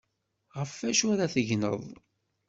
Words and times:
Ɣef 0.57 0.71
wacu 0.81 1.05
ara 1.13 1.31
tegneḍ? 1.33 1.81